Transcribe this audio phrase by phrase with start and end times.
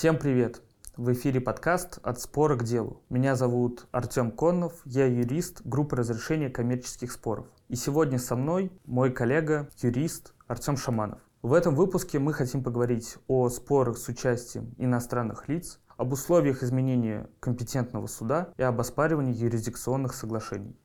[0.00, 0.62] Всем привет!
[0.96, 3.02] В эфире подкаст «От спора к делу».
[3.10, 7.44] Меня зовут Артем Коннов, я юрист группы разрешения коммерческих споров.
[7.68, 11.18] И сегодня со мной мой коллега, юрист Артем Шаманов.
[11.42, 17.28] В этом выпуске мы хотим поговорить о спорах с участием иностранных лиц, об условиях изменения
[17.38, 20.78] компетентного суда и об оспаривании юрисдикционных соглашений.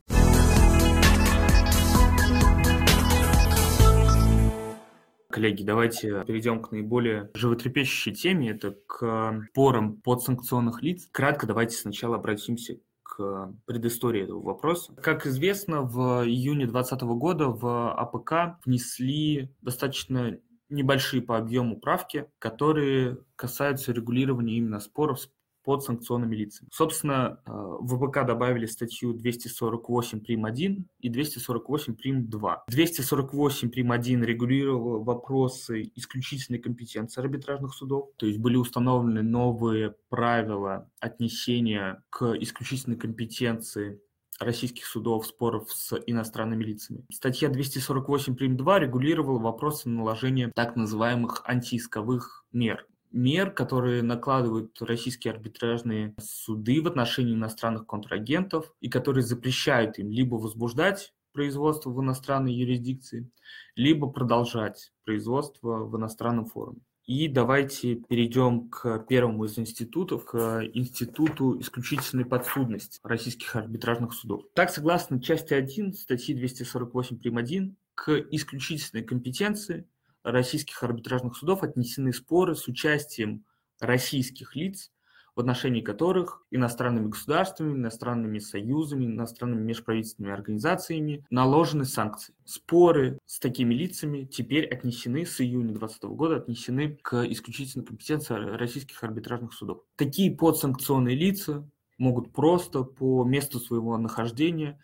[5.35, 11.09] Коллеги, давайте перейдем к наиболее животрепещущей теме, это к спорам подсанкционных лиц.
[11.11, 14.93] Кратко давайте сначала обратимся к предыстории этого вопроса.
[14.93, 20.39] Как известно, в июне 2020 года в АПК внесли достаточно
[20.69, 25.29] небольшие по объему правки, которые касаются регулирования именно споров с
[25.65, 26.69] подсанкционными лицами.
[26.71, 30.45] Собственно, э, в АПК добавили статью 248 прим.
[30.45, 32.29] 1 и 248 прим.
[32.29, 32.63] 2.
[32.67, 33.91] 248 прим.
[33.91, 42.35] 1 регулировал вопросы исключительной компетенции арбитражных судов, то есть были установлены новые правила отнесения к
[42.39, 43.99] исключительной компетенции
[44.39, 47.05] российских судов споров с иностранными лицами.
[47.11, 48.57] Статья 248 прим.
[48.57, 56.87] 2 регулировала вопросы наложения так называемых антиисковых мер мер, которые накладывают российские арбитражные суды в
[56.87, 63.29] отношении иностранных контрагентов и которые запрещают им либо возбуждать производство в иностранной юрисдикции,
[63.75, 66.81] либо продолжать производство в иностранном форуме.
[67.05, 74.41] И давайте перейдем к первому из институтов, к институту исключительной подсудности российских арбитражных судов.
[74.55, 77.37] Так, согласно части 1 статьи 248 прим.
[77.37, 79.87] 1, к исключительной компетенции
[80.25, 83.45] российских арбитражных судов отнесены споры с участием
[83.79, 84.91] российских лиц,
[85.35, 92.33] в отношении которых иностранными государствами, иностранными союзами, иностранными межправительственными организациями наложены санкции.
[92.45, 99.03] Споры с такими лицами теперь отнесены с июня 2020 года, отнесены к исключительной компетенции российских
[99.03, 99.81] арбитражных судов.
[99.97, 104.79] Такие подсанкционные лица могут просто по месту своего нахождения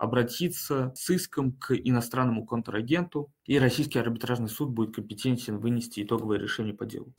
[0.00, 6.72] обратиться с иском к иностранному контрагенту, и Российский арбитражный суд будет компетентен вынести итоговое решение
[6.72, 7.12] по делу.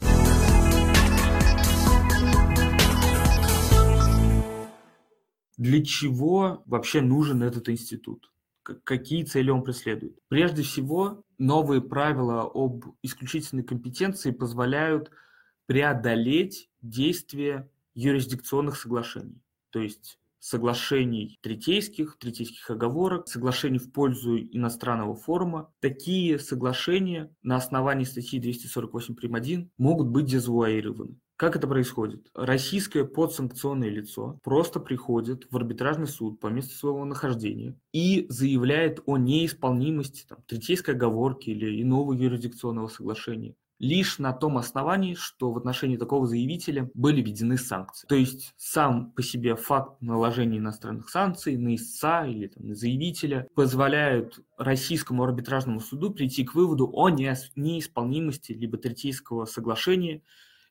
[5.57, 8.31] Для чего вообще нужен этот институт?
[8.63, 10.17] Какие цели он преследует?
[10.27, 15.11] Прежде всего, новые правила об исключительной компетенции позволяют
[15.67, 19.39] преодолеть действие юрисдикционных соглашений.
[19.69, 25.71] То есть соглашений третейских, третейских оговорок, соглашений в пользу иностранного форума.
[25.79, 29.35] Такие соглашения на основании статьи 248 прим.
[29.35, 31.15] 1 могут быть дезавуаированы.
[31.41, 32.29] Как это происходит?
[32.35, 39.17] Российское подсанкционное лицо просто приходит в арбитражный суд по месту своего нахождения и заявляет о
[39.17, 45.97] неисполнимости там, третейской оговорки или иного юрисдикционного соглашения лишь на том основании, что в отношении
[45.97, 48.07] такого заявителя были введены санкции.
[48.07, 53.47] То есть сам по себе факт наложения иностранных санкций на истца или там, на заявителя
[53.55, 60.21] позволяют российскому арбитражному суду прийти к выводу о неисполнимости либо третейского соглашения,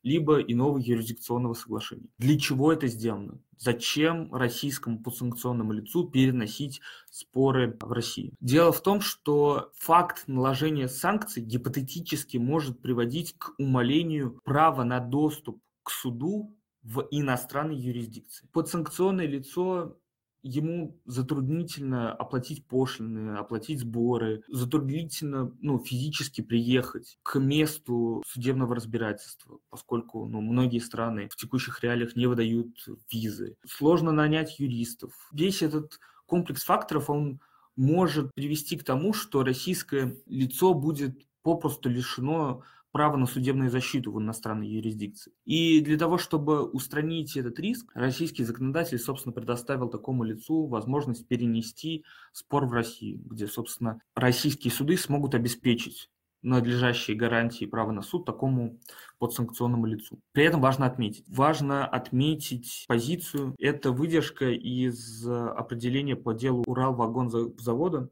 [0.03, 2.09] либо иного юрисдикционного соглашения.
[2.19, 3.41] Для чего это сделано?
[3.57, 6.81] Зачем российскому подсанкционному лицу переносить
[7.11, 8.33] споры в Россию?
[8.41, 15.61] Дело в том, что факт наложения санкций гипотетически может приводить к умалению права на доступ
[15.83, 18.49] к суду в иностранной юрисдикции.
[18.53, 19.99] Подсанкционное лицо
[20.43, 30.27] ему затруднительно оплатить пошлины, оплатить сборы, затруднительно ну, физически приехать к месту судебного разбирательства, поскольку
[30.27, 33.57] ну, многие страны в текущих реалиях не выдают визы.
[33.67, 35.13] Сложно нанять юристов.
[35.33, 37.41] Весь этот комплекс факторов, он
[37.77, 42.63] может привести к тому, что российское лицо будет попросту лишено
[42.93, 45.33] право на судебную защиту в иностранной юрисдикции.
[45.45, 52.05] И для того, чтобы устранить этот риск, российский законодатель, собственно, предоставил такому лицу возможность перенести
[52.33, 56.11] спор в Россию, где, собственно, российские суды смогут обеспечить
[56.43, 58.81] надлежащие гарантии права на суд такому
[59.19, 60.21] подсанкционному лицу.
[60.33, 68.09] При этом важно отметить, важно отметить позицию, это выдержка из определения по делу Уралвагонзавода,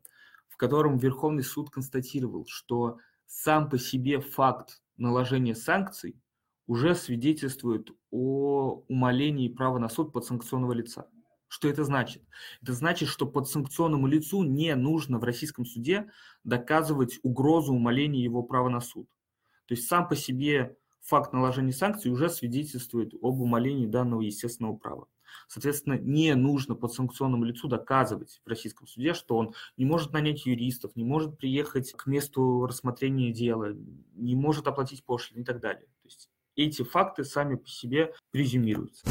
[0.46, 2.98] в котором Верховный суд констатировал, что
[3.28, 6.20] сам по себе факт наложения санкций
[6.66, 11.08] уже свидетельствует о умалении права на суд подсанкционного лица.
[11.46, 12.22] Что это значит?
[12.62, 16.10] Это значит, что подсанкционному лицу не нужно в российском суде
[16.42, 19.08] доказывать угрозу умаления его права на суд.
[19.66, 25.06] То есть сам по себе факт наложения санкций уже свидетельствует об умалении данного естественного права.
[25.48, 30.96] Соответственно, не нужно подсанкционному лицу доказывать в российском суде, что он не может нанять юристов,
[30.96, 33.76] не может приехать к месту рассмотрения дела,
[34.14, 35.86] не может оплатить пошлины и так далее.
[36.02, 39.06] То есть эти факты сами по себе презюмируются.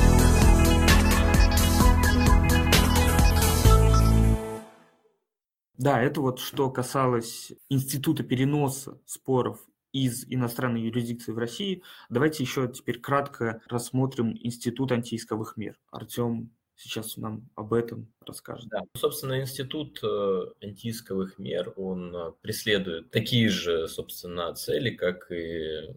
[5.78, 9.60] Да, это вот что касалось института переноса споров
[10.06, 11.82] из иностранной юрисдикции в России.
[12.10, 15.80] Давайте еще теперь кратко рассмотрим институт антиисковых мер.
[15.92, 18.70] Артем сейчас нам об этом расскажет.
[18.70, 25.36] Да, собственно, институт э, антиисковых мер, он э, преследует такие же, собственно, цели, как и
[25.36, 25.88] э,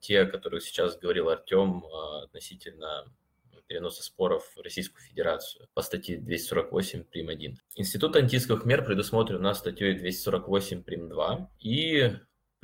[0.00, 1.84] те, о которых сейчас говорил Артем
[2.22, 3.06] относительно
[3.66, 7.30] переноса споров в Российскую Федерацию по статье 248 прим.
[7.30, 7.58] 1.
[7.76, 11.08] Институт антиисковых мер предусмотрен на статьей 248 прим.
[11.08, 12.12] 2 и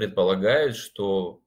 [0.00, 1.42] предполагает, что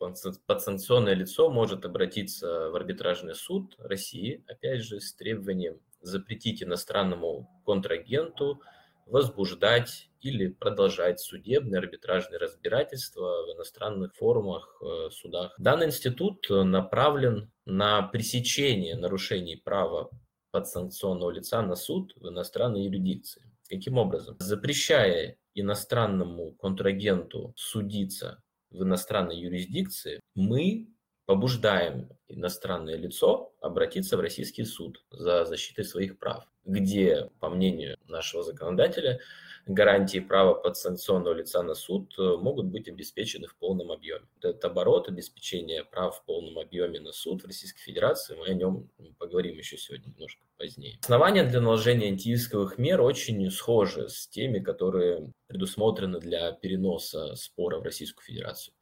[0.46, 8.62] подсанкционное лицо может обратиться в арбитражный суд России, опять же, с требованием запретить иностранному контрагенту
[9.08, 15.56] возбуждать или продолжать судебные арбитражные разбирательства в иностранных форумах, э, судах.
[15.58, 20.12] Данный институт направлен на пресечение нарушений права
[20.52, 23.50] подсанкционного лица на суд в иностранной юрисдикции.
[23.68, 24.36] Каким образом?
[24.38, 28.43] Запрещая иностранному контрагенту судиться
[28.74, 30.90] в иностранной юрисдикции, мы
[31.26, 38.44] побуждаем иностранное лицо обратиться в российский суд за защитой своих прав, где, по мнению нашего
[38.44, 39.20] законодателя,
[39.66, 44.26] гарантии права подсанкционного лица на суд э, могут быть обеспечены в полном объеме.
[44.40, 48.90] Этот оборот обеспечения прав в полном объеме на суд в Российской Федерации, мы о нем
[49.18, 50.98] поговорим еще сегодня немножко позднее.
[51.02, 57.84] Основания для наложения антиисковых мер очень схожи с теми, которые предусмотрены для переноса спора в
[57.84, 58.74] Российскую Федерацию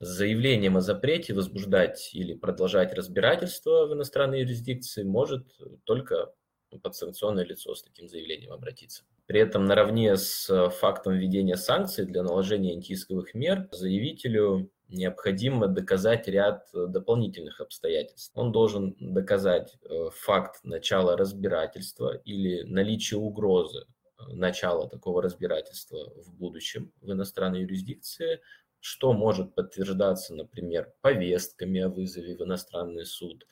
[0.00, 5.46] с заявлением о запрете возбуждать или продолжать разбирательство в иностранной юрисдикции может
[5.84, 6.32] только
[6.78, 9.04] подсанкционное лицо с таким заявлением обратиться.
[9.26, 16.68] При этом наравне с фактом введения санкций для наложения антиисковых мер заявителю необходимо доказать ряд
[16.72, 18.32] дополнительных обстоятельств.
[18.34, 23.86] Он должен доказать э, факт начала разбирательства или наличие угрозы
[24.18, 28.40] э, начала такого разбирательства в будущем в иностранной юрисдикции,
[28.80, 33.46] что может подтверждаться, например, повестками о вызове в иностранный суд,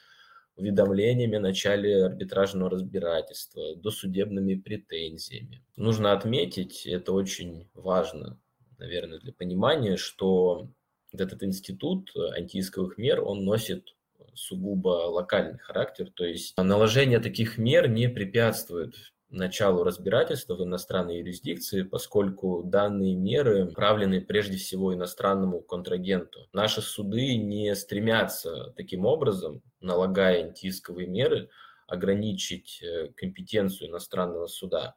[0.59, 5.63] уведомлениями о начале арбитражного разбирательства, досудебными претензиями.
[5.77, 8.39] Нужно отметить, это очень важно,
[8.79, 10.69] наверное, для понимания, что
[11.13, 13.95] этот институт антиисковых мер, он носит
[14.35, 18.95] сугубо локальный характер, то есть наложение таких мер не препятствует
[19.31, 26.49] началу разбирательства в иностранной юрисдикции, поскольку данные меры направлены прежде всего иностранному контрагенту.
[26.53, 31.49] Наши суды не стремятся таким образом, налагая антиисковые меры,
[31.87, 34.95] ограничить э, компетенцию иностранного суда.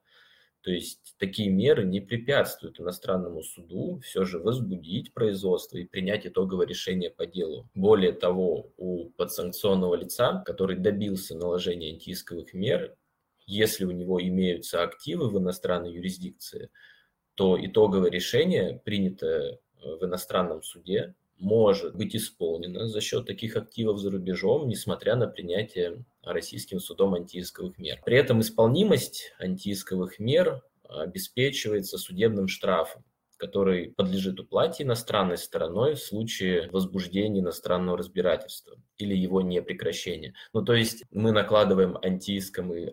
[0.61, 6.67] То есть такие меры не препятствуют иностранному суду все же возбудить производство и принять итоговое
[6.67, 7.67] решение по делу.
[7.73, 12.95] Более того, у подсанкционного лица, который добился наложения антиисковых мер,
[13.51, 16.69] если у него имеются активы в иностранной юрисдикции,
[17.35, 23.99] то итоговое решение, принятое э, в иностранном суде, может быть исполнено за счет таких активов
[23.99, 27.99] за рубежом, несмотря на принятие российским судом антиисковых мер.
[28.05, 33.03] При этом исполнимость антиисковых мер обеспечивается судебным штрафом
[33.41, 40.35] который подлежит уплате иностранной стороной в случае возбуждения иностранного разбирательства или его непрекращения.
[40.53, 42.91] Ну, то есть мы накладываем антиисковые,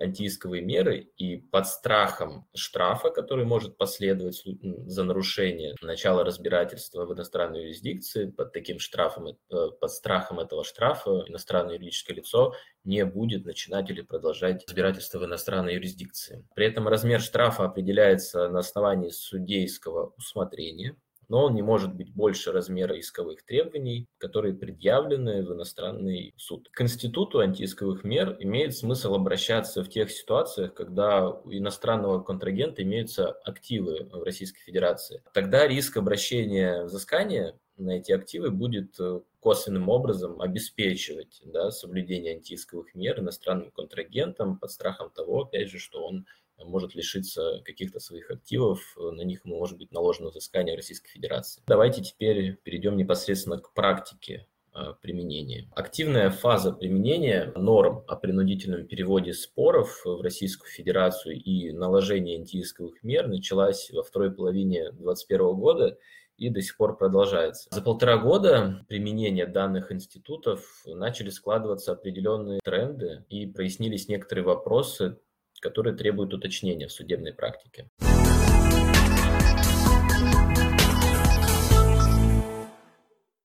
[0.63, 4.43] меры и под страхом штрафа, который может последовать
[4.87, 9.35] за нарушение начала разбирательства в иностранной юрисдикции, под таким штрафом, э,
[9.79, 12.55] под страхом этого штрафа иностранное юридическое лицо
[12.89, 16.45] не будет начинать или продолжать разбирательство в иностранной юрисдикции.
[16.55, 20.97] При этом размер штрафа определяется на основании судейского усмотрения,
[21.29, 26.69] но он не может быть больше размера исковых требований, которые предъявлены в иностранный суд.
[26.73, 33.33] К институту антиисковых мер имеет смысл обращаться в тех ситуациях, когда у иностранного контрагента имеются
[33.45, 35.23] активы в Российской Федерации.
[35.35, 42.95] Тогда риск обращения взыскания на эти активы будет э, косвенным образом обеспечивать да, соблюдение антиисковых
[42.95, 46.27] мер иностранным контрагентам под страхом того, опять же, что он
[46.65, 51.63] может лишиться каких-то своих активов, на них может быть наложено взыскание Российской Федерации.
[51.67, 55.69] Давайте теперь перейдем непосредственно к практике э, применения.
[55.77, 63.29] Активная фаза применения норм о принудительном переводе споров в Российскую Федерацию и наложении антиисковых мер
[63.29, 65.99] началась во второй половине 2021 года
[66.39, 67.69] и до сих пор продолжается.
[67.71, 75.19] За полтора года применения данных институтов начали складываться определенные тренды и прояснились некоторые вопросы,
[75.61, 77.91] которые требуют уточнения в судебной практике.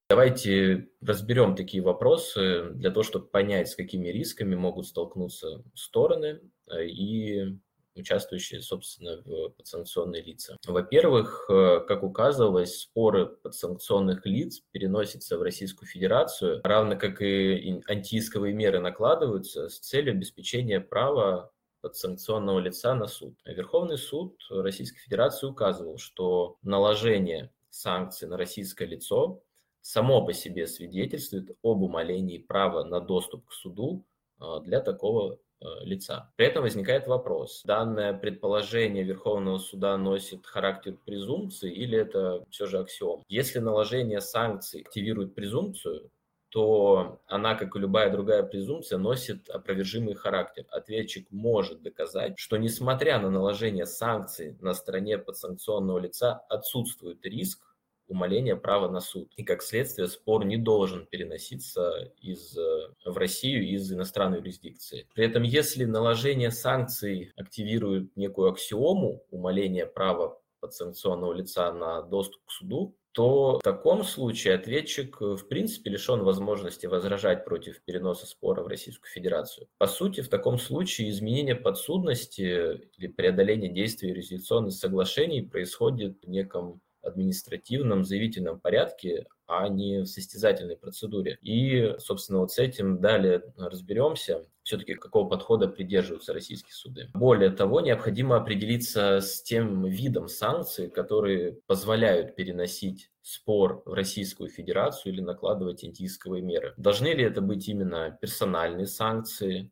[0.10, 6.86] Давайте разберем такие вопросы для того, чтобы понять, с какими рисками могут столкнуться стороны э,
[6.86, 7.58] и
[7.96, 10.58] участвующие, собственно, в подсанкционные лица.
[10.66, 18.54] Во-первых, э, как указывалось, споры подсанкционных лиц переносятся в Российскую Федерацию, равно как и антиисковые
[18.54, 23.36] меры накладываются с целью обеспечения права подсанкционного лица на суд.
[23.46, 29.42] Верховный суд Российской Федерации указывал, что наложение санкций на российское лицо
[29.82, 34.06] само по себе свидетельствует об умалении права на доступ к суду
[34.40, 36.32] а, для такого Э, лица.
[36.36, 42.80] При этом возникает вопрос, данное предположение Верховного суда носит характер презумпции или это все же
[42.80, 43.24] аксиом?
[43.28, 46.12] Если наложение санкций активирует презумпцию,
[46.54, 50.66] то она, как и любая другая презумпция, носит опровержимый характер.
[50.70, 57.73] Ответчик может доказать, что несмотря на наложение санкций на стороне подсанкционного лица отсутствует риск
[58.14, 59.32] умаления права на суд.
[59.36, 65.08] И как следствие спор не должен переноситься из, э, в Россию из иностранной юрисдикции.
[65.14, 72.52] При этом если наложение санкций активирует некую аксиому умаления права подсанкционного лица на доступ к
[72.52, 78.64] суду, то в таком случае ответчик э, в принципе лишен возможности возражать против переноса спора
[78.64, 79.68] в Российскую Федерацию.
[79.78, 86.82] По сути, в таком случае изменение подсудности или преодоление действий юрисдикционных соглашений происходит в неком
[87.04, 91.38] административном заявительном порядке, а не в состязательной процедуре.
[91.42, 97.10] И, собственно, вот с этим далее разберемся, все-таки какого подхода придерживаются российские суды.
[97.14, 105.14] Более того, необходимо определиться с тем видом санкций, которые позволяют переносить спор в Российскую Федерацию
[105.14, 106.74] или накладывать антиисковые меры.
[106.78, 109.72] Должны ли это быть именно персональные санкции,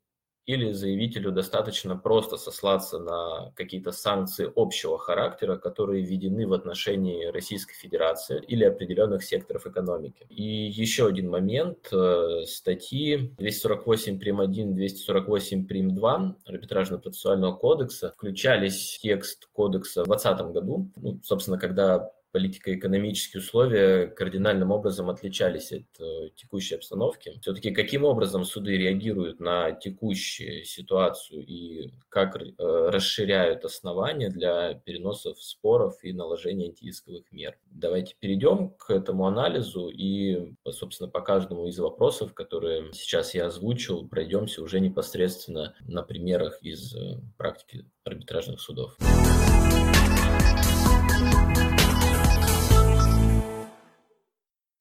[0.52, 7.74] или заявителю достаточно просто сослаться на какие-то санкции общего характера, которые введены в отношении Российской
[7.76, 10.26] Федерации или определенных секторов экономики.
[10.30, 11.88] И еще один момент.
[11.92, 14.42] Э, статьи 248 прим.
[14.42, 15.96] 1, 248 прим.
[15.96, 24.08] 2 арбитражно-процессуального кодекса включались в текст кодекса в 2020 году, ну, собственно, когда политико-экономические условия
[24.08, 27.40] кардинальным образом отличались от э, текущей обстановки.
[27.42, 35.42] Все-таки каким образом суды реагируют на текущую ситуацию и как э, расширяют основания для переносов
[35.42, 37.58] споров и наложения антиисковых мер?
[37.66, 44.08] Давайте перейдем к этому анализу и, собственно, по каждому из вопросов, которые сейчас я озвучил,
[44.08, 48.98] пройдемся уже непосредственно на примерах из э, практики арбитражных судов.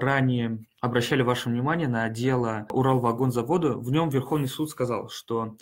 [0.00, 3.76] Ранее обращали ваше внимание на дело Уралвагонзавода.
[3.76, 5.56] В нем Верховный суд сказал, что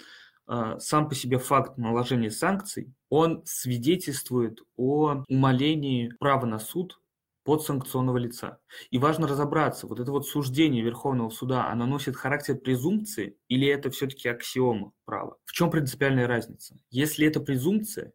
[0.49, 7.01] э, сам по себе факт наложения санкций, он свидетельствует о умалении права на суд
[7.49, 8.59] подсанкционного лица.
[8.91, 13.91] И важно разобраться, вот это вот суждение Верховного суда, оно носит характер презумпции или это
[13.91, 15.39] все-таки аксиома права?
[15.47, 16.77] В чем принципиальная разница?
[16.91, 18.13] Если это презумпция,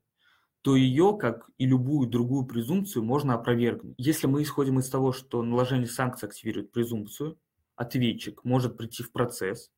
[0.63, 3.95] то ее, как и любую другую презумпцию, можно опровергнуть.
[3.97, 7.37] Если мы исходим из того, что наложение санкций активирует презумпцию,
[7.75, 9.71] ответчик может прийти в процесс,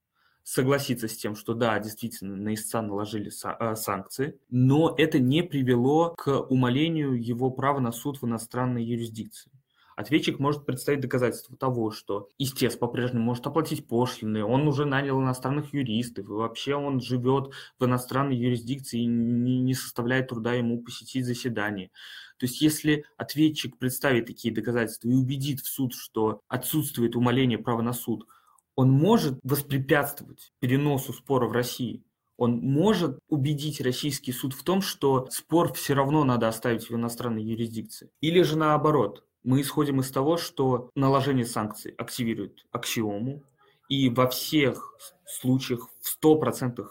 [0.43, 6.13] согласиться с тем, что да, действительно, на истца наложили э, санкции, но это не привело
[6.15, 9.51] к умалению его права на суд в иностранной юрисдикции.
[9.95, 15.73] Ответчик может представить доказательства того, что истец по-прежнему может оплатить пошлины, он уже нанял иностранных
[15.73, 21.91] юристов, и вообще он живет в иностранной юрисдикции и не составляет труда ему посетить заседание.
[22.37, 27.81] То есть если ответчик представит такие доказательства и убедит в суд, что отсутствует умаление права
[27.81, 28.27] на суд,
[28.75, 32.03] он может воспрепятствовать переносу спора в России.
[32.37, 37.43] Он может убедить российский суд в том, что спор все равно надо оставить в иностранной
[37.43, 38.11] юрисдикции.
[38.19, 43.43] Или же наоборот, мы исходим из того, что наложение санкций активирует аксиому,
[43.87, 46.83] и во всех случаях, в 100%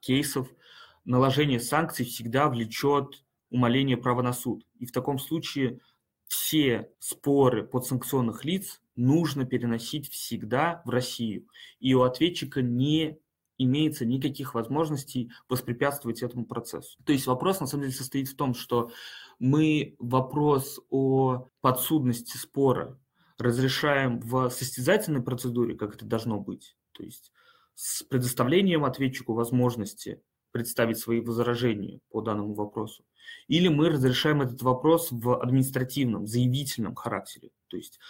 [0.00, 0.48] кейсов,
[1.04, 4.64] наложение санкций всегда влечет умаление права на суд.
[4.78, 5.80] И в таком случае
[6.28, 11.46] все споры подсанкционных лиц нужно переносить всегда в Россию.
[11.78, 13.18] И у ответчика не
[13.58, 16.98] имеется никаких возможностей воспрепятствовать этому процессу.
[17.04, 18.90] То есть вопрос на самом деле состоит в том, что
[19.38, 22.98] мы вопрос о подсудности спора
[23.38, 27.32] разрешаем в состязательной процедуре, как это должно быть, то есть
[27.74, 33.04] с предоставлением ответчику возможности представить свои возражения по данному вопросу,
[33.46, 38.00] или мы разрешаем этот вопрос в административном, заявительном характере, то есть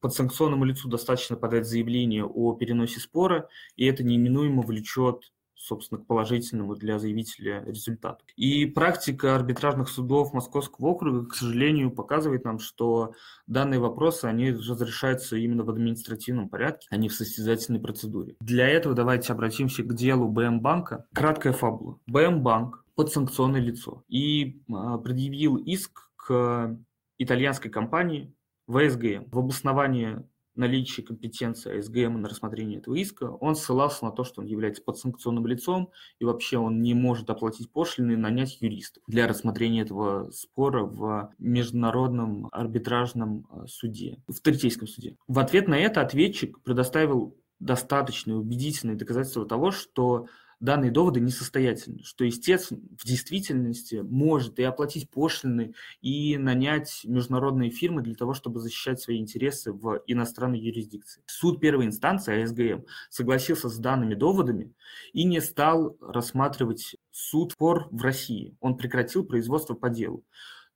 [0.00, 6.76] подсанкционному лицу достаточно подать заявление о переносе спора, и это неименуемо влечет собственно, к положительному
[6.76, 8.24] для заявителя результату.
[8.36, 13.14] И практика арбитражных судов Московского округа, к сожалению, показывает нам, что
[13.46, 18.36] данные вопросы, они разрешаются именно в административном порядке, а не в состязательной процедуре.
[18.40, 21.06] Для этого давайте обратимся к делу БМ-банка.
[21.14, 21.98] Краткая фабула.
[22.06, 26.76] БМ-банк подсанкционное лицо и а, предъявил иск к
[27.18, 28.34] итальянской компании
[28.66, 30.24] ВСГМ в обосновании
[30.56, 35.46] наличие компетенции СГМ на рассмотрение этого иска, он ссылался на то, что он является подсанкционным
[35.46, 40.84] лицом и вообще он не может оплатить пошлины и нанять юристов для рассмотрения этого спора
[40.84, 45.16] в международном арбитражном э, суде, в третейском суде.
[45.28, 50.26] В ответ на это ответчик предоставил достаточные убедительные доказательства того, что
[50.60, 58.02] данные доводы несостоятельны, что истец в действительности может и оплатить пошлины, и нанять международные фирмы
[58.02, 61.22] для того, чтобы защищать свои интересы в иностранной юрисдикции.
[61.26, 64.72] Суд первой инстанции АСГМ согласился с данными доводами
[65.12, 68.56] и не стал рассматривать суд спор в России.
[68.60, 70.24] Он прекратил производство по делу.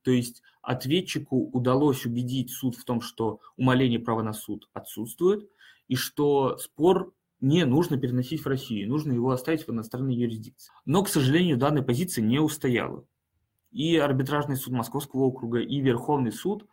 [0.03, 5.49] То есть ответчику удалось убедить суд в том, что умаление права на суд отсутствует,
[5.89, 10.73] и что спор не нужно переносить в Россию, нужно его оставить в иностранной юрисдикции.
[10.85, 13.05] Но, к сожалению, данная позиция не устояла.
[13.71, 16.67] И арбитражный суд Московского округа, и Верховный суд,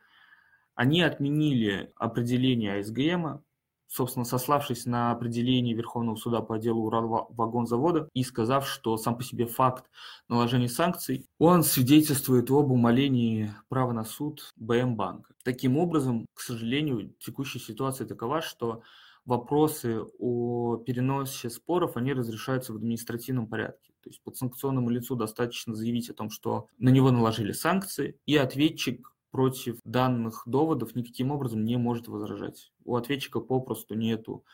[0.76, 3.42] они отменили определение АСГМ,
[3.88, 9.46] собственно, сославшись на определение Верховного суда по делу Уралвагонзавода и сказав, что сам по себе
[9.46, 9.90] факт
[10.28, 15.34] наложения санкций, он свидетельствует об умалении права на суд БМ банка.
[15.44, 18.82] Таким образом, к сожалению, текущая ситуация такова, что
[19.28, 23.94] вопросы о переносе споров, они разрешаются в административном порядке.
[24.02, 29.14] То есть подсанкционному лицу достаточно заявить о том, что на него наложили санкции, и ответчик
[29.30, 32.72] против данных доводов никаким образом не может возражать.
[32.86, 34.46] У ответчика попросту нету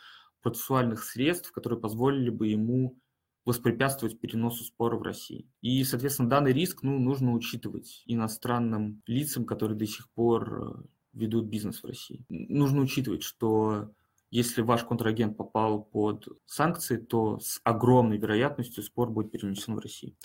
[0.42, 2.98] процессуальных средств, которые позволили бы ему
[3.46, 5.48] воспрепятствовать переносу спора в России.
[5.62, 11.45] И, соответственно, данный риск ну, нужно учитывать иностранным лицам, которые до сих пор э, ведут
[11.45, 12.26] бизнес в России.
[12.30, 13.91] Нужно учитывать, что
[14.34, 20.15] если ваш контрагент попал под санкции, то с огромной вероятностью спор будет перенесен в Россию.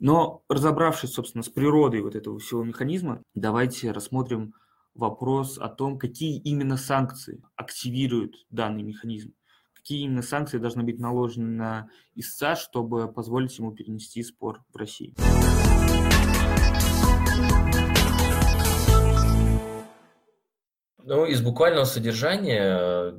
[0.00, 4.54] Но разобравшись, собственно, с природой вот этого всего механизма, давайте рассмотрим
[4.94, 9.32] вопрос о том, какие именно санкции активируют данный механизм.
[9.74, 15.14] Какие именно санкции должны быть наложены на истца, чтобы позволить ему перенести спор в Россию.
[21.04, 23.14] Ну, из буквального содержания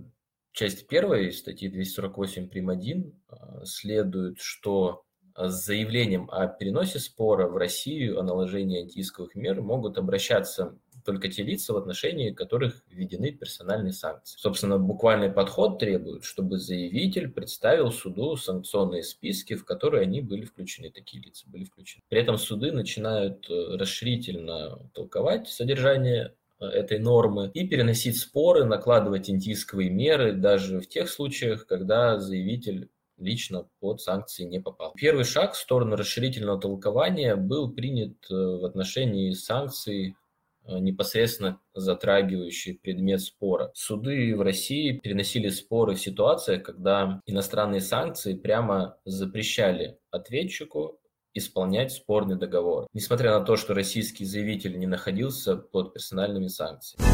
[0.52, 2.70] части первой статьи 248 прим.
[2.70, 5.04] 1 а, следует, что
[5.36, 11.41] с заявлением о переносе спора в Россию о наложении антиисковых мер могут обращаться только те
[11.41, 14.38] лица, в отношении которых введены персональные санкции.
[14.38, 20.91] Собственно, буквальный подход требует, чтобы заявитель представил суду санкционные списки, в которые они были включены,
[20.91, 22.04] такие лица были включены.
[22.08, 29.30] При этом суды начинают э, расширительно толковать содержание Э, этой нормы и переносить споры, накладывать
[29.30, 32.89] антиисковые меры даже в тех случаях, когда заявитель
[33.21, 34.93] лично под санкции не попал.
[34.95, 40.15] Первый шаг в сторону расширительного толкования был принят э, в отношении санкций
[40.65, 43.71] э, непосредственно затрагивающие предмет спора.
[43.76, 51.00] Суды в России переносили споры в ситуациях, когда иностранные санкции прямо запрещали ответчику
[51.34, 57.06] исполнять спорный договор, несмотря на то, что российский заявитель не находился под персональными санкциями.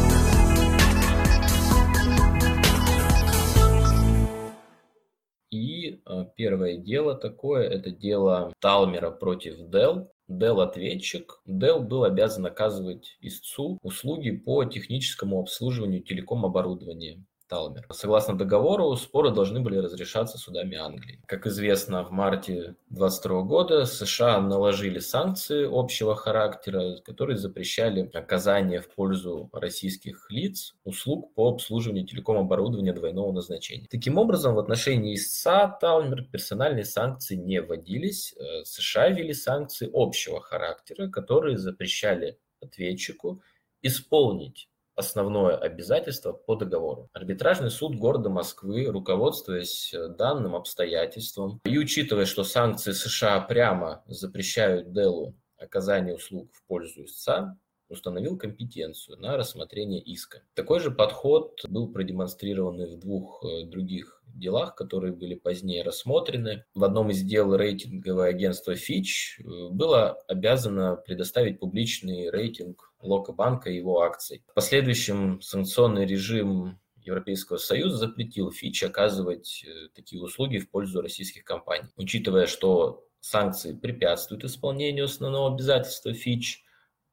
[5.50, 10.08] И э, первое дело такое, это дело Талмера против Dell.
[10.28, 11.40] Dell ответчик.
[11.46, 17.24] Dell был обязан оказывать истцу услуги по техническому обслуживанию телеком-оборудования.
[17.48, 17.86] Талмер.
[17.90, 21.20] Согласно договору, споры должны были разрешаться судами Англии.
[21.26, 28.88] Как известно, в марте 2022 года США наложили санкции общего характера, которые запрещали оказание в
[28.94, 33.86] пользу российских лиц услуг по обслуживанию телеком-оборудования двойного назначения.
[33.90, 38.34] Таким образом, в отношении истца Талмер персональные санкции не вводились.
[38.36, 43.42] Э, США ввели санкции общего характера, которые запрещали ответчику
[43.82, 47.08] исполнить основное обязательство по договору.
[47.12, 54.92] Арбитражный суд города Москвы, руководствуясь э, данным обстоятельством и учитывая, что санкции США прямо запрещают
[54.92, 57.56] Делу оказание услуг в пользу истца,
[57.88, 60.42] установил компетенцию на рассмотрение иска.
[60.54, 66.64] Такой же подход был продемонстрирован и в двух э, других делах, которые были позднее рассмотрены.
[66.74, 73.70] В одном из дел рейтинговое агентство Fitch э, было обязано предоставить публичный рейтинг Лока банка
[73.70, 74.42] и его акций.
[74.48, 81.44] В последующем санкционный режим Европейского Союза запретил Фич оказывать э, такие услуги в пользу российских
[81.44, 81.88] компаний.
[81.96, 86.64] Учитывая, что санкции препятствуют исполнению основного обязательства Фич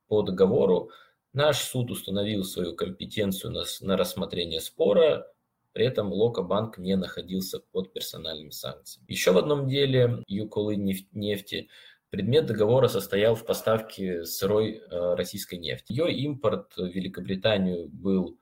[0.07, 0.91] по договору,
[1.33, 5.27] наш суд установил свою компетенцию на, на рассмотрение спора,
[5.73, 9.11] при этом Локобанк не находился под персональными санкциями.
[9.11, 11.69] Еще в одном деле Юколы нефти
[12.15, 15.91] Предмет договора состоял в поставке сырой э, российской нефти.
[15.91, 18.39] Ее импорт в Великобританию был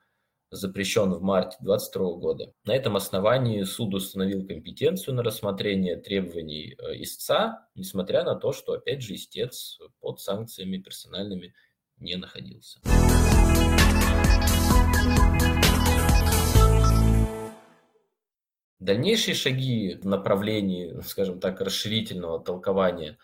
[0.51, 2.53] запрещен в марте 2022 года.
[2.65, 8.73] На этом основании суд установил компетенцию на рассмотрение требований э, истца, несмотря на то, что,
[8.73, 11.55] опять же, истец под санкциями персональными
[11.97, 12.79] не находился.
[18.83, 23.17] Дальнейшие шаги в направлении, скажем так, расширительного толкования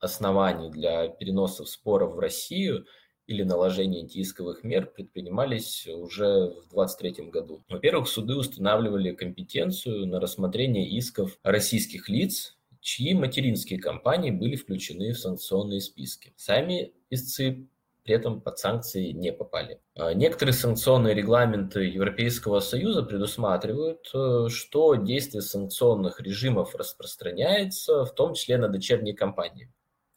[0.00, 2.86] оснований для переносов споров в Россию
[3.26, 7.64] или наложения антиисковых мер предпринимались уже в 2023 году.
[7.68, 15.18] Во-первых, суды устанавливали компетенцию на рассмотрение исков российских лиц, чьи материнские компании были включены в
[15.18, 16.32] санкционные списки.
[16.36, 17.68] Сами истцы
[18.04, 19.80] при этом под санкции не попали.
[19.96, 28.34] А некоторые санкционные регламенты Европейского Союза предусматривают, э, что действие санкционных режимов распространяется в том
[28.34, 29.72] числе на дочерние компании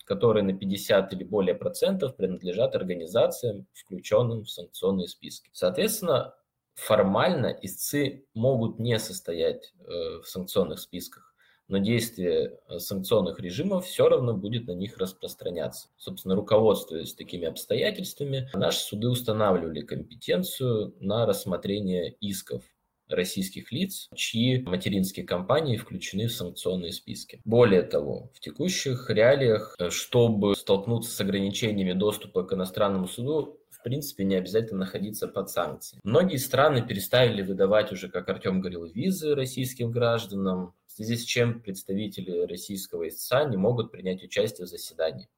[0.09, 5.51] которые на 50 или более процентов принадлежат организациям, включенным в санкционные списки.
[5.53, 6.33] Соответственно,
[6.73, 9.83] формально истцы могут не состоять э,
[10.23, 11.35] в санкционных списках,
[11.67, 15.89] но действие э, санкционных режимов все равно будет на них распространяться.
[15.97, 22.63] Собственно, руководствуясь такими обстоятельствами, наши суды устанавливали компетенцию на рассмотрение исков
[23.09, 27.41] российских лиц, чьи материнские компании включены в санкционные списки.
[27.45, 33.83] Более того, в текущих реалиях, э, чтобы столкнуться с ограничениями доступа к иностранному суду, в
[33.83, 36.01] принципе, не обязательно находиться под санкциями.
[36.03, 41.61] Многие страны перестали выдавать уже, как Артем говорил, визы российским гражданам, в связи с чем
[41.61, 45.29] представители российского истца не могут принять участие в заседании.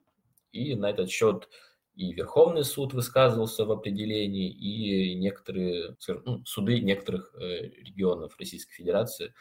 [0.52, 1.48] И на этот счет
[1.94, 9.34] и Верховный суд высказывался в определении, и некоторые ну, суды некоторых э, регионов Российской Федерации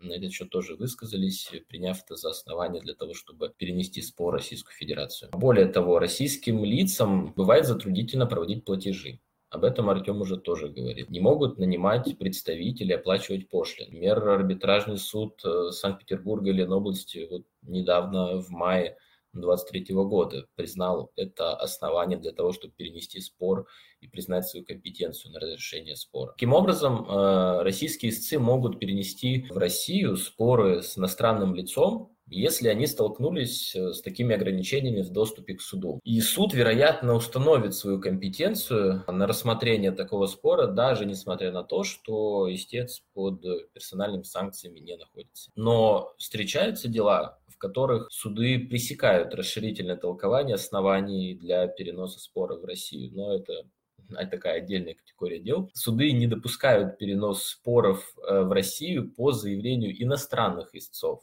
[0.00, 4.36] на этот счет тоже высказались, приняв это за основание для того, чтобы перенести спор в
[4.36, 5.30] Российскую Федерацию.
[5.32, 9.20] Более того, российским лицам бывает затруднительно проводить платежи.
[9.50, 11.10] Об этом Артем уже тоже говорит.
[11.10, 13.86] Не могут нанимать представителей, оплачивать пошлин.
[13.86, 18.96] Например, арбитражный суд э, Санкт-Петербурга и Ленобласти вот недавно в мае
[19.40, 23.66] 2023 года признал это основание для того, чтобы перенести спор
[24.00, 26.32] и признать свою компетенцию на разрешение спора.
[26.32, 32.86] Таким образом, э, российские истцы могут перенести в Россию споры с иностранным лицом, если они
[32.86, 36.00] столкнулись э, с такими ограничениями в доступе к суду.
[36.04, 42.52] И суд, вероятно, установит свою компетенцию на рассмотрение такого спора, даже несмотря на то, что
[42.52, 45.50] истец под персональными санкциями не находится.
[45.54, 53.12] Но встречаются дела, в которых суды пресекают расширительное толкование оснований для переноса спора в Россию.
[53.14, 53.64] Но это
[54.30, 55.70] такая отдельная категория дел.
[55.74, 61.22] Суды не допускают перенос споров э, в Россию по заявлению иностранных истцов,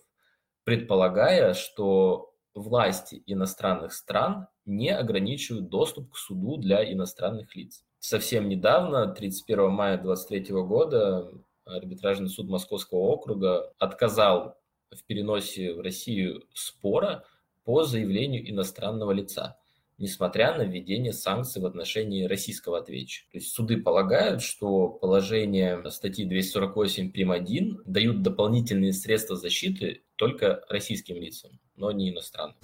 [0.64, 7.84] предполагая, что власти иностранных стран не ограничивают доступ к суду для иностранных лиц.
[8.00, 11.32] Совсем недавно, 31 мая 2023 года,
[11.66, 14.58] арбитражный суд Московского округа отказал
[14.90, 17.24] в переносе в Россию спора
[17.64, 19.58] по заявлению иностранного лица,
[19.98, 23.32] несмотря на введение санкций в отношении российского ответчика.
[23.32, 27.32] То есть суды полагают, что положение статьи 248 прим.
[27.32, 32.56] 1 дают дополнительные средства защиты только российским лицам, но не иностранным.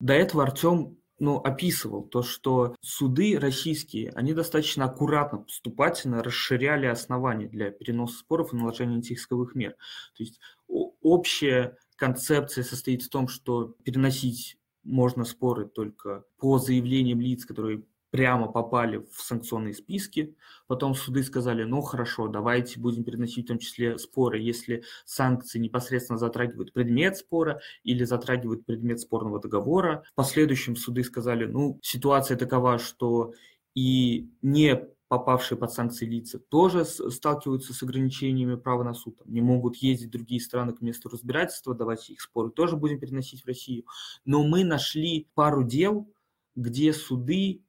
[0.00, 7.46] До этого Артем ну, описывал то, что суды российские, они достаточно аккуратно, поступательно расширяли основания
[7.46, 9.76] для переноса споров и наложения антиисковых мер.
[10.16, 17.44] То есть общая концепция состоит в том, что переносить можно споры только по заявлениям лиц,
[17.44, 20.34] которые прямо попали в санкционные списки.
[20.66, 26.18] Потом суды сказали, ну хорошо, давайте будем переносить в том числе споры, если санкции непосредственно
[26.18, 30.04] затрагивают предмет спора или затрагивают предмет спорного договора.
[30.12, 33.32] В последующем суды сказали, ну ситуация такова, что
[33.74, 39.18] и не попавшие под санкции лица тоже сталкиваются с ограничениями права на суд.
[39.24, 43.42] Не могут ездить в другие страны к месту разбирательства, давайте их споры тоже будем переносить
[43.42, 43.84] в Россию.
[44.24, 46.12] Но мы нашли пару дел,
[46.54, 47.62] где суды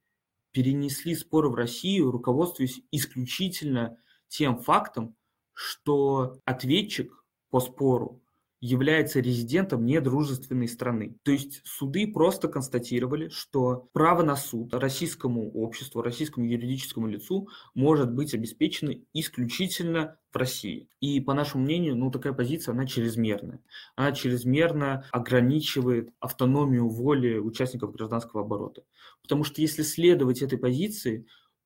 [0.52, 5.16] перенесли споры в Россию, руководствуясь исключительно тем фактом,
[5.54, 8.22] что ответчик по спору
[8.62, 11.16] является резидентом недружественной страны.
[11.24, 18.12] То есть суды просто констатировали, что право на суд российскому обществу, российскому юридическому лицу может
[18.12, 20.90] быть обеспечено исключительно в России.
[21.00, 23.62] И, по нашему мнению, ну, такая позиция, она чрезмерная.
[23.96, 28.84] Она чрезмерно ограничивает автономию воли участников гражданского оборота.
[29.22, 31.26] Потому что если следовать этой позиции,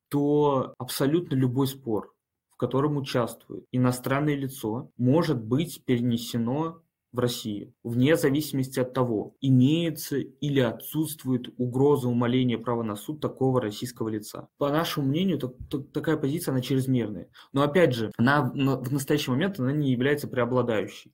[0.10, 2.14] то абсолютно любой спор,
[2.52, 6.83] в котором участвует иностранное лицо, может быть перенесено
[7.14, 13.62] в России, вне зависимости от того, имеется или отсутствует угроза умаления права на суд такого
[13.62, 14.50] российского лица.
[14.58, 17.30] По нашему мнению, то, то, такая позиция, она чрезмерная.
[17.54, 21.14] Но опять же, она в настоящий момент она не является преобладающей.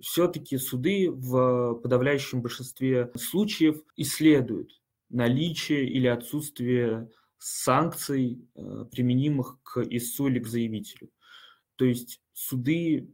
[0.00, 4.72] Все-таки суды в подавляющем большинстве случаев исследуют
[5.08, 11.10] наличие или отсутствие санкций, э, применимых к ИСУ или к заявителю.
[11.76, 13.08] То есть суды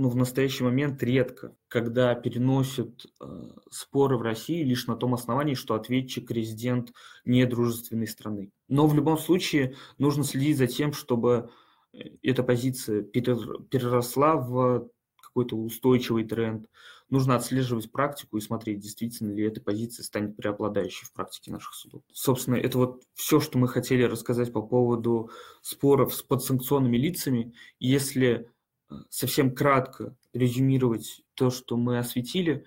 [0.00, 5.52] ну, в настоящий момент редко, когда переносят э, споры в России лишь на том основании,
[5.52, 6.94] что ответчик резидент
[7.26, 8.50] недружественной страны.
[8.66, 11.50] Но в любом случае нужно следить за тем, чтобы
[11.92, 14.88] э, эта позиция переросла в
[15.20, 16.66] какой-то устойчивый тренд.
[17.10, 22.00] Нужно отслеживать практику и смотреть, действительно ли эта позиция станет преобладающей в практике наших судов.
[22.10, 27.52] Собственно, это вот все, что мы хотели рассказать по поводу споров с подсанкционными лицами.
[27.78, 28.48] Если
[29.08, 32.64] совсем кратко резюмировать то, что мы осветили,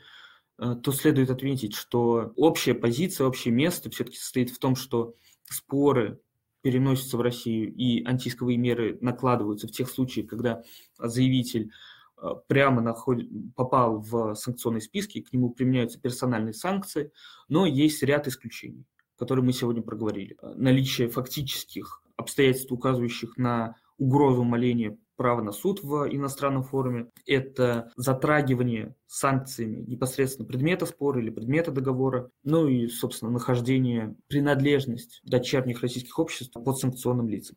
[0.58, 5.16] э, то следует отметить, что общая позиция, общее место все-таки состоит в том, что
[5.50, 6.20] споры
[6.62, 10.64] переносятся в Россию и антиисковые меры накладываются в тех случаях, когда
[10.98, 11.72] заявитель
[12.18, 17.12] э, прямо находит, попал в санкционные списки, к нему применяются персональные санкции,
[17.50, 18.86] но есть ряд исключений,
[19.18, 20.38] которые мы сегодня проговорили.
[20.42, 28.96] Наличие фактических обстоятельств, указывающих на угрозу умаления право на суд в иностранном форуме, это затрагивание
[29.08, 36.54] санкциями непосредственно предмета спора или предмета договора, ну и, собственно, нахождение, принадлежность дочерних российских обществ
[36.54, 37.56] под санкционным лицам.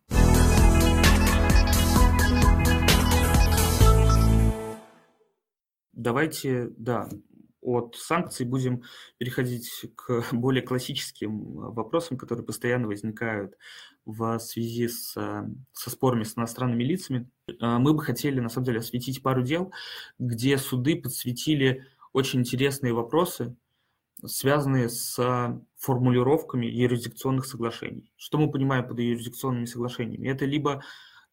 [5.92, 7.08] Давайте, да,
[7.66, 8.84] от санкций будем
[9.18, 13.56] переходить к более классическим вопросам, которые постоянно возникают
[14.04, 15.12] в связи с,
[15.72, 17.28] со спорами с иностранными лицами.
[17.60, 19.72] А, мы бы хотели, на самом деле, осветить пару дел,
[20.18, 23.56] где суды подсветили очень интересные вопросы,
[24.24, 28.10] связанные с формулировками юрисдикционных соглашений.
[28.16, 30.28] Что мы понимаем под юрисдикционными соглашениями?
[30.28, 30.82] Это либо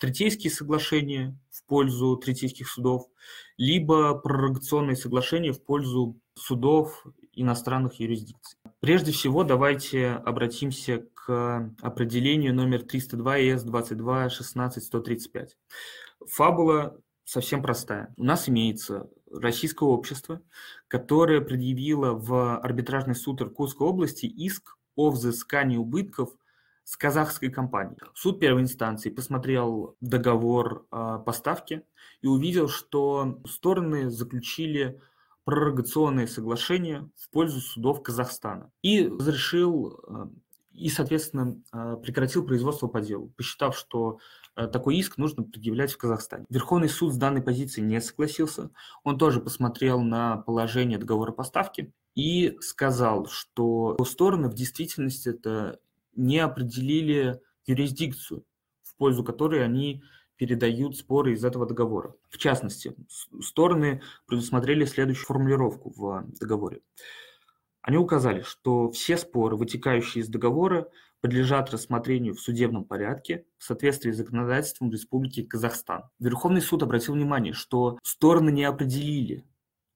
[0.04, 3.08] третейские соглашения в пользу третейских судов,
[3.58, 8.60] либо пророгационные соглашения в пользу судов иностранных юрисдикций.
[8.80, 15.58] Прежде всего, давайте обратимся к определению номер 302 ЕС 22 16 135.
[16.28, 18.14] Фабула совсем простая.
[18.18, 20.42] У нас имеется российское общество,
[20.88, 26.30] которое предъявило в арбитражный суд Иркутской области иск о взыскании убытков
[26.84, 27.98] с казахской компанией.
[28.14, 31.84] Суд первой инстанции посмотрел договор о поставке
[32.22, 35.02] и увидел, что стороны заключили
[35.46, 40.28] пророгационные соглашения в пользу судов Казахстана и разрешил э,
[40.74, 44.20] и, соответственно, э, прекратил производство по делу, посчитав, что
[44.56, 46.46] э, такой иск нужно предъявлять в Казахстане.
[46.50, 48.72] Верховный суд с данной позицией не согласился.
[49.04, 55.80] Он тоже посмотрел на положение договора поставки и сказал, что стороны в действительности это
[56.16, 58.44] не определили юрисдикцию,
[58.84, 60.04] в пользу которой они
[60.38, 62.16] передают споры из этого договора.
[62.30, 62.96] В частности,
[63.42, 66.82] стороны предусмотрели следующую формулировку в договоре.
[67.82, 70.90] Они указали, что все споры, вытекающие из договора,
[71.22, 76.04] подлежат рассмотрению в судебном порядке в соответствии с законодательством Республики Казахстан.
[76.20, 79.46] Верховный суд обратил внимание, что стороны не определили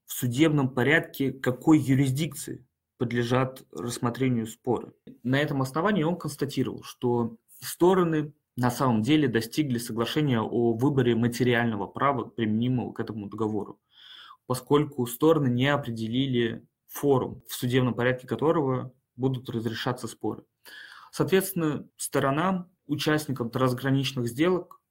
[0.05, 2.65] в судебном порядке, какой юрисдикции
[2.97, 4.93] подлежат рассмотрению споры.
[5.23, 11.85] На этом основании он констатировал, что стороны на самом деле достигли соглашения о выборе материального
[11.85, 13.79] права, применимого к этому договору,
[14.47, 20.43] поскольку стороны не определили форум, в судебном порядке которого будут разрешаться споры.
[21.11, 24.81] Соответственно, сторонам, участникам трансграничных сделок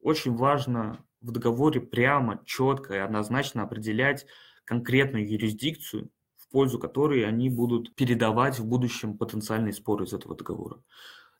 [0.00, 4.24] очень важно в договоре прямо, четко и однозначно определять
[4.64, 10.80] конкретную юрисдикцию, в пользу которой они будут передавать в будущем потенциальные споры из этого договора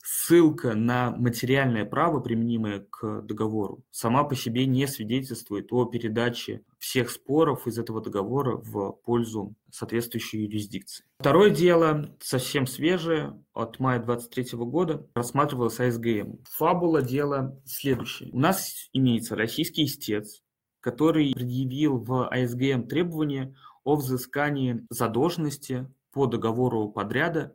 [0.09, 7.09] ссылка на материальное право, применимое к договору, сама по себе не свидетельствует о передаче всех
[7.09, 11.03] споров из этого договора в пользу соответствующей юрисдикции.
[11.19, 16.39] Второе дело, совсем свежее, от мая 23 года, рассматривалось АСГМ.
[16.51, 18.29] Фабула дела следующая.
[18.31, 20.41] У нас имеется российский истец,
[20.79, 27.53] который предъявил в АСГМ требования о взыскании задолженности по договору подряда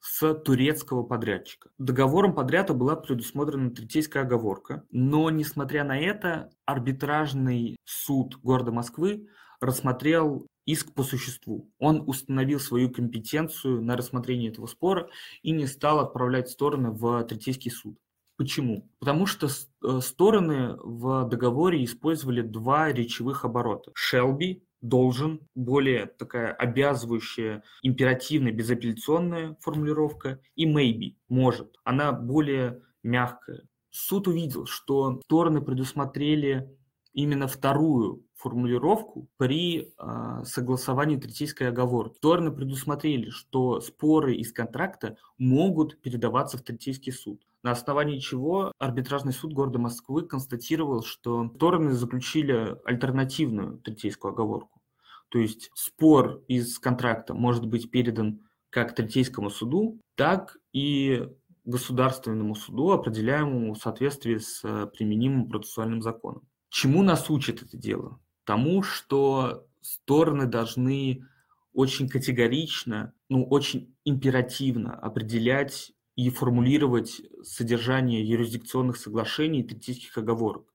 [0.00, 1.70] с турецкого подрядчика.
[1.78, 9.28] Договором подряда была предусмотрена третейская оговорка, но, несмотря на это, арбитражный суд города Москвы
[9.60, 11.70] рассмотрел иск по существу.
[11.78, 15.08] Он установил свою компетенцию на рассмотрение этого спора
[15.42, 17.98] и не стал отправлять стороны в третейский суд.
[18.36, 18.88] Почему?
[19.00, 23.90] Потому что э, стороны в договоре использовали два речевых оборота.
[23.94, 31.76] Шелби должен, более такая обязывающая, императивная, безапелляционная формулировка, и maybe, может.
[31.84, 33.62] Она более мягкая.
[33.90, 36.76] Суд увидел, что стороны предусмотрели
[37.12, 42.16] именно вторую формулировку при э, согласовании третейской оговорки.
[42.16, 47.46] Стороны предусмотрели, что споры из контракта могут передаваться в третейский суд.
[47.62, 54.80] На основании чего арбитражный суд города Москвы констатировал, что стороны заключили альтернативную третейскую оговорку.
[55.28, 61.28] То есть спор из контракта может быть передан как третейскому суду, так и
[61.64, 66.48] государственному суду, определяемому в соответствии с э, применимым процессуальным законом.
[66.70, 68.18] Чему нас учит это дело?
[68.50, 71.24] Тому, что стороны должны
[71.72, 80.66] очень категорично, ну, очень императивно определять и формулировать содержание юрисдикционных соглашений и третейских оговорок.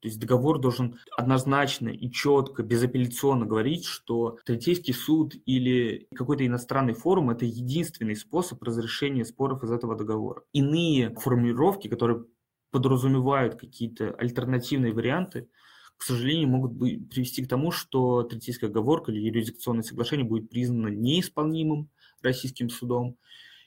[0.00, 6.94] То есть договор должен однозначно и четко, безапелляционно говорить, что третейский суд или какой-то иностранный
[6.94, 10.44] форум– это единственный способ разрешения споров из этого договора.
[10.54, 12.24] Иные формулировки, которые
[12.70, 15.50] подразумевают какие-то альтернативные варианты,
[15.98, 20.88] к сожалению, могут быть, привести к тому, что третейская оговорка или юрисдикционное соглашение будет признано
[20.88, 21.90] неисполнимым
[22.22, 23.18] российским судом,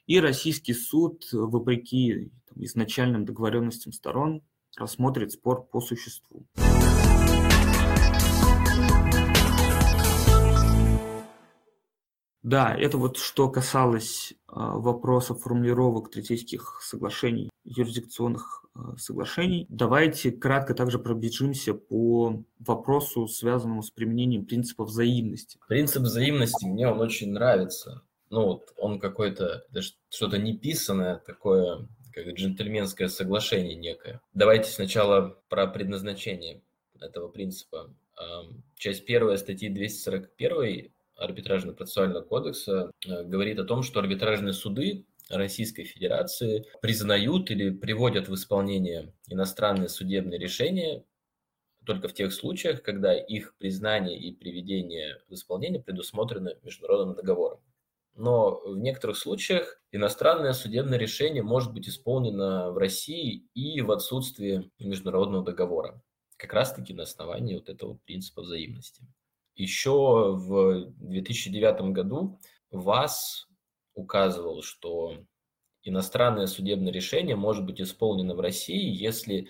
[0.07, 4.41] и российский суд, вопреки там, изначальным договоренностям сторон,
[4.77, 6.47] рассмотрит спор по существу.
[12.43, 19.67] Да, это вот что касалось э, вопросов формулировок третейских соглашений, юрисдикционных э, соглашений.
[19.69, 25.59] Давайте кратко также пробежимся по вопросу, связанному с применением принципа взаимности.
[25.67, 28.01] Принцип взаимности мне он очень нравится.
[28.31, 29.63] Ну вот он какой-то,
[30.09, 34.19] что-то неписанное такое, как джентльменское соглашение некое.
[34.33, 36.61] Давайте сначала про предназначение
[36.99, 37.93] этого принципа.
[38.77, 46.65] Часть первая статьи 241 арбитражно-процессуального кодекса э, говорит о том, что арбитражные суды Российской Федерации
[46.81, 51.03] признают или приводят в исполнение иностранные судебные решения
[51.85, 57.59] только в тех случаях, когда их признание и приведение в исполнение предусмотрены международным договором.
[58.13, 64.69] Но в некоторых случаях иностранное судебное решение может быть исполнено в России и в отсутствии
[64.79, 66.03] международного договора,
[66.37, 69.03] как раз-таки на основании вот этого принципа взаимности.
[69.61, 72.39] Еще в 2009 году
[72.71, 73.47] ВАС
[73.93, 75.17] указывал, что
[75.83, 79.49] иностранное судебное решение может быть исполнено в России, если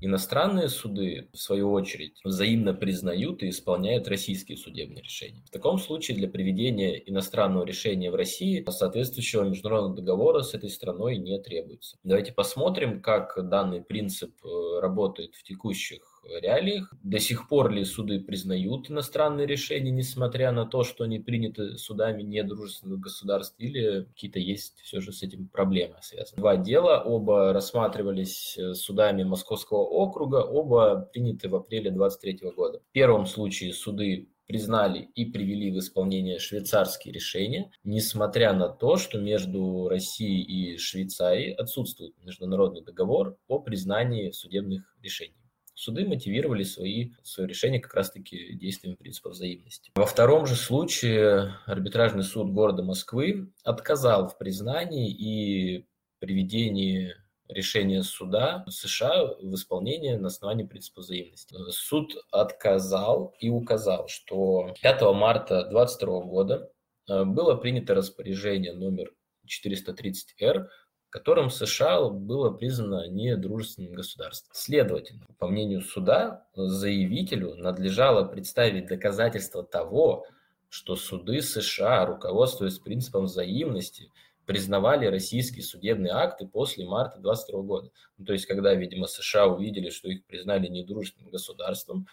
[0.00, 5.42] иностранные суды, в свою очередь, взаимно признают и исполняют российские судебные решения.
[5.44, 11.16] В таком случае для приведения иностранного решения в России соответствующего международного договора с этой страной
[11.16, 11.96] не требуется.
[12.04, 16.92] Давайте посмотрим, как данный принцип э, работает в текущих реалиях.
[17.02, 22.22] До сих пор ли суды признают иностранные решения, несмотря на то, что они приняты судами
[22.22, 26.40] недружественных государств, или какие-то есть все же с этим проблемы связаны?
[26.40, 32.80] Два дела, оба рассматривались э, судами Московского округа, оба приняты в апреле 2023 года.
[32.90, 39.18] В первом случае суды признали и привели в исполнение швейцарские решения, несмотря на то, что
[39.18, 45.34] между Россией и Швейцарией отсутствует международный договор о признании судебных решений
[45.78, 49.92] суды мотивировали свои, свое решение как раз-таки действием принципа взаимности.
[49.94, 55.86] Во втором же случае арбитражный суд города Москвы отказал в признании и
[56.18, 57.14] приведении
[57.48, 61.54] решения суда США в исполнении на основании принципа взаимности.
[61.70, 66.72] Суд отказал и указал, что 5 марта 2022 года
[67.08, 69.12] э, было принято распоряжение номер
[69.46, 70.68] 430-Р
[71.10, 74.50] которым США было признано недружественным государством.
[74.54, 80.26] Следовательно, по мнению суда, заявителю надлежало представить доказательства того,
[80.68, 84.10] что суды США, руководствуясь принципом взаимности,
[84.44, 87.90] признавали российские судебные акты после марта 22 года.
[88.16, 92.06] Ну, то есть, когда, видимо, США увидели, что их признали недружественным государством,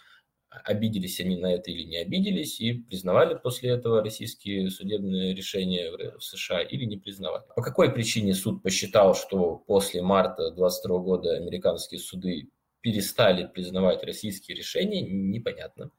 [0.63, 6.23] обиделись они на это или не обиделись, и признавали после этого российские судебные решения в
[6.23, 7.43] США или не признавали.
[7.55, 12.49] По какой причине суд посчитал, что после марта 22 года американские суды
[12.81, 15.89] перестали признавать российские решения, непонятно.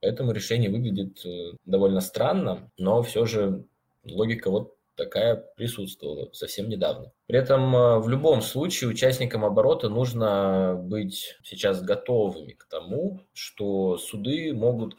[0.00, 3.64] Поэтому решение выглядит э, довольно странно, но все же
[4.04, 7.12] логика вот такая присутствовала совсем недавно.
[7.26, 13.98] При этом э, в любом случае участникам оборота нужно быть сейчас готовыми к тому, что
[13.98, 14.96] суды могут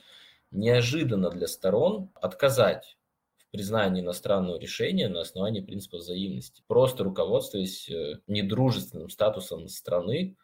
[0.52, 2.98] неожиданно для сторон отказать
[3.38, 10.38] в признании иностранного решения на основании принципа взаимности, просто руководствуясь э, недружественным статусом страны,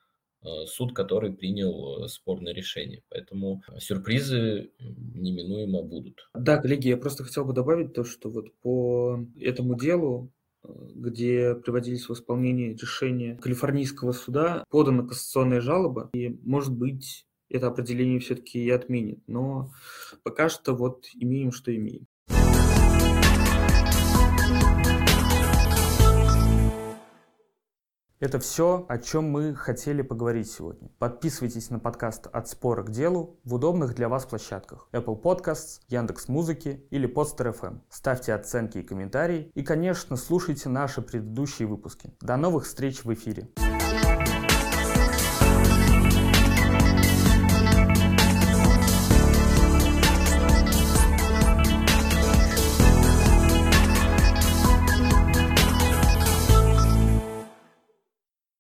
[0.68, 3.02] суд, который принял э, спорное решение.
[3.10, 6.30] Поэтому сюрпризы неминуемо будут.
[6.34, 10.32] Да, коллеги, я просто хотел бы добавить то, что вот по этому делу
[10.64, 17.68] э, где приводились в исполнение решения Калифорнийского суда, подана кассационная жалоба, и, может быть, это
[17.68, 19.20] определение все-таки и отменит.
[19.28, 19.72] Но
[20.24, 22.08] пока что вот имеем, что имеем.
[28.24, 30.88] Это все, о чем мы хотели поговорить сегодня.
[30.98, 36.30] Подписывайтесь на подкаст «От спора к делу» в удобных для вас площадках Apple Podcasts, Яндекс
[36.30, 37.82] Музыки или Podster FM.
[37.90, 39.52] Ставьте оценки и комментарии.
[39.56, 42.14] И, конечно, слушайте наши предыдущие выпуски.
[42.22, 43.50] До новых встреч в эфире.